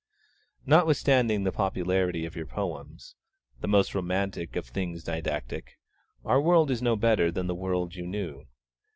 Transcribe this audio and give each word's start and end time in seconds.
Notwithstanding 0.65 1.43
the 1.43 1.51
popularity 1.51 2.25
of 2.25 2.35
your 2.35 2.47
poems 2.47 3.13
(the 3.59 3.67
most 3.67 3.93
romantic 3.93 4.55
of 4.55 4.65
things 4.65 5.03
didactic), 5.03 5.77
our 6.25 6.41
world 6.41 6.71
is 6.71 6.81
no 6.81 6.95
better 6.95 7.29
than 7.31 7.45
the 7.45 7.53
world 7.53 7.93
you 7.93 8.07
knew. 8.07 8.47